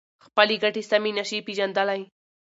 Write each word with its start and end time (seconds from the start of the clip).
خپلې 0.25 0.55
ګټې 0.63 0.83
سمې 0.91 1.11
نشي 1.17 1.39
پېژندلای. 1.47 2.01